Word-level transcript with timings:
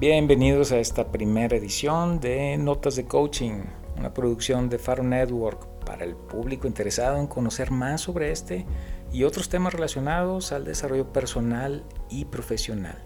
Bienvenidos 0.00 0.70
a 0.70 0.78
esta 0.78 1.10
primera 1.10 1.56
edición 1.56 2.20
de 2.20 2.56
Notas 2.56 2.94
de 2.94 3.06
Coaching, 3.06 3.62
una 3.96 4.14
producción 4.14 4.68
de 4.68 4.78
Faro 4.78 5.02
Network 5.02 5.66
para 5.84 6.04
el 6.04 6.14
público 6.14 6.68
interesado 6.68 7.18
en 7.18 7.26
conocer 7.26 7.72
más 7.72 8.02
sobre 8.02 8.30
este 8.30 8.64
y 9.12 9.24
otros 9.24 9.48
temas 9.48 9.72
relacionados 9.72 10.52
al 10.52 10.64
desarrollo 10.64 11.12
personal 11.12 11.82
y 12.08 12.26
profesional. 12.26 13.02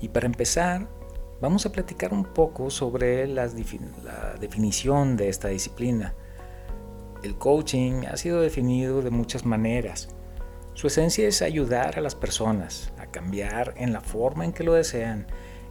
Y 0.00 0.08
para 0.08 0.26
empezar, 0.26 0.88
vamos 1.40 1.64
a 1.64 1.70
platicar 1.70 2.12
un 2.12 2.24
poco 2.24 2.70
sobre 2.70 3.28
la 3.28 3.46
definición 3.46 5.16
de 5.16 5.28
esta 5.28 5.46
disciplina. 5.46 6.16
El 7.22 7.36
coaching 7.36 8.06
ha 8.10 8.16
sido 8.16 8.40
definido 8.40 9.00
de 9.00 9.10
muchas 9.10 9.46
maneras. 9.46 10.08
Su 10.74 10.88
esencia 10.88 11.28
es 11.28 11.40
ayudar 11.40 11.98
a 11.98 12.02
las 12.02 12.16
personas 12.16 12.92
a 12.98 13.06
cambiar 13.06 13.74
en 13.76 13.92
la 13.92 14.00
forma 14.00 14.44
en 14.44 14.52
que 14.52 14.64
lo 14.64 14.72
desean 14.72 15.28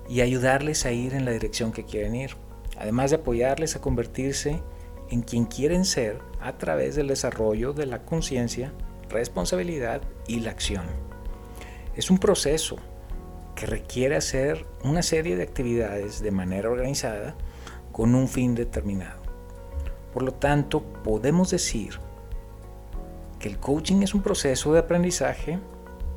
y 0.09 0.22
ayudarles 0.22 0.86
a 0.86 0.91
ir 0.91 1.13
en 1.13 1.23
la 1.23 1.31
dirección 1.31 1.72
que 1.72 1.86
quieren 1.86 2.16
ir, 2.16 2.31
además 2.77 3.12
de 3.12 3.17
apoyarles 3.17 3.76
a 3.76 3.81
convertirse 3.81 4.59
en 5.09 5.22
quien 5.22 5.45
quieren 5.45 5.86
ser 5.86 6.20
a 6.41 6.58
través 6.58 6.95
del 6.95 7.08
desarrollo 7.08 7.73
de 7.73 7.86
la 7.86 8.04
conciencia, 8.04 8.73
responsabilidad 9.09 10.02
y 10.27 10.40
la 10.40 10.52
acción. 10.52 10.86
Es 11.95 12.09
un 12.09 12.17
proceso 12.17 12.77
que 13.55 13.66
requiere 13.66 14.16
hacer 14.16 14.66
una 14.84 15.03
serie 15.03 15.36
de 15.36 15.44
actividades 15.44 16.22
de 16.22 16.31
manera 16.31 16.70
organizada 16.70 17.36
con 17.91 18.16
un 18.16 18.28
fin 18.28 18.55
determinado. 18.55 19.22
Por 20.14 20.23
lo 20.23 20.34
tanto, 20.34 20.81
podemos 20.81 21.52
decir 21.52 22.00
que 23.38 23.48
el 23.48 23.59
coaching 23.59 24.02
es 24.02 24.14
un 24.14 24.22
proceso 24.22 24.73
de 24.73 24.80
aprendizaje 24.80 25.59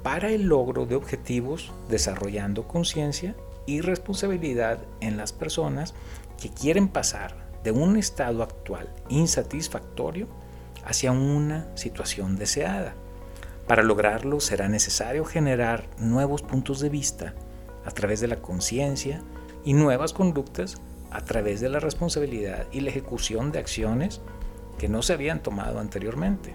para 0.02 0.30
el 0.30 0.44
logro 0.44 0.86
de 0.86 0.96
objetivos 0.96 1.72
desarrollando 1.88 2.66
conciencia 2.66 3.34
y 3.66 3.80
responsabilidad 3.80 4.78
en 5.00 5.16
las 5.16 5.32
personas 5.32 5.94
que 6.40 6.50
quieren 6.50 6.88
pasar 6.88 7.36
de 7.62 7.70
un 7.70 7.96
estado 7.96 8.42
actual 8.42 8.88
insatisfactorio 9.08 10.26
hacia 10.84 11.12
una 11.12 11.68
situación 11.76 12.36
deseada. 12.36 12.94
Para 13.68 13.84
lograrlo 13.84 14.40
será 14.40 14.68
necesario 14.68 15.24
generar 15.24 15.86
nuevos 15.98 16.42
puntos 16.42 16.80
de 16.80 16.88
vista 16.88 17.34
a 17.84 17.90
través 17.92 18.20
de 18.20 18.28
la 18.28 18.42
conciencia 18.42 19.22
y 19.64 19.74
nuevas 19.74 20.12
conductas 20.12 20.80
a 21.12 21.20
través 21.20 21.60
de 21.60 21.68
la 21.68 21.78
responsabilidad 21.78 22.66
y 22.72 22.80
la 22.80 22.90
ejecución 22.90 23.52
de 23.52 23.60
acciones 23.60 24.20
que 24.78 24.88
no 24.88 25.02
se 25.02 25.12
habían 25.12 25.42
tomado 25.42 25.78
anteriormente. 25.78 26.54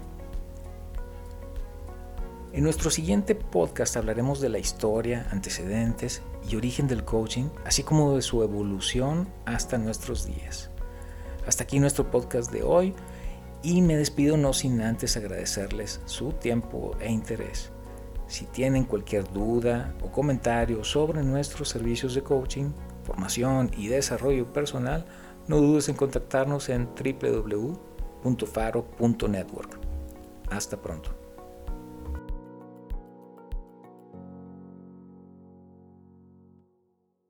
En 2.52 2.64
nuestro 2.64 2.90
siguiente 2.90 3.34
podcast 3.34 3.98
hablaremos 3.98 4.40
de 4.40 4.48
la 4.48 4.58
historia, 4.58 5.28
antecedentes 5.30 6.22
y 6.48 6.56
origen 6.56 6.88
del 6.88 7.04
coaching, 7.04 7.50
así 7.66 7.82
como 7.82 8.16
de 8.16 8.22
su 8.22 8.42
evolución 8.42 9.28
hasta 9.44 9.76
nuestros 9.76 10.24
días. 10.26 10.70
Hasta 11.46 11.64
aquí 11.64 11.78
nuestro 11.78 12.10
podcast 12.10 12.50
de 12.50 12.62
hoy 12.62 12.94
y 13.62 13.82
me 13.82 13.98
despido 13.98 14.38
no 14.38 14.54
sin 14.54 14.80
antes 14.80 15.18
agradecerles 15.18 16.00
su 16.06 16.32
tiempo 16.32 16.96
e 17.00 17.12
interés. 17.12 17.70
Si 18.28 18.46
tienen 18.46 18.84
cualquier 18.84 19.30
duda 19.30 19.94
o 20.02 20.10
comentario 20.10 20.84
sobre 20.84 21.22
nuestros 21.22 21.68
servicios 21.68 22.14
de 22.14 22.22
coaching, 22.22 22.70
formación 23.04 23.70
y 23.76 23.88
desarrollo 23.88 24.50
personal, 24.52 25.04
no 25.48 25.58
dudes 25.58 25.90
en 25.90 25.96
contactarnos 25.96 26.70
en 26.70 26.88
www.faro.network. 26.94 29.78
Hasta 30.50 30.80
pronto. 30.80 31.27